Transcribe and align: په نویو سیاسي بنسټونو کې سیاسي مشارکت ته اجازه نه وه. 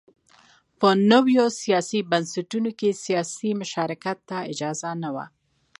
په 0.79 0.87
نویو 1.11 1.45
سیاسي 1.61 1.99
بنسټونو 2.11 2.69
کې 2.79 2.99
سیاسي 3.05 3.49
مشارکت 3.61 4.17
ته 4.29 4.37
اجازه 4.51 4.89
نه 5.03 5.09
وه. 5.15 5.25